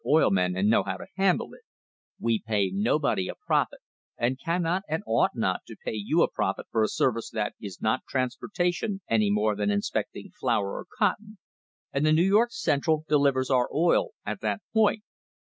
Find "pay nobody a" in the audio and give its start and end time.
2.41-3.35